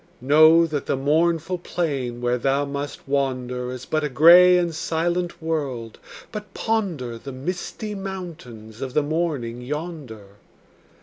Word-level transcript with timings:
Know 0.19 0.65
that 0.65 0.87
the 0.87 0.97
mournful 0.97 1.59
plain 1.59 2.21
where 2.21 2.39
thou 2.39 2.65
must 2.65 3.07
wander 3.07 3.69
Is 3.71 3.85
but 3.85 4.03
a 4.03 4.09
gray 4.09 4.57
and 4.57 4.73
silent 4.73 5.39
world, 5.43 5.99
but 6.31 6.55
ponder 6.55 7.19
The 7.19 7.31
misty 7.31 7.93
mountains 7.93 8.81
of 8.81 8.95
the 8.95 9.03
morning 9.03 9.61
yonder. 9.61 10.37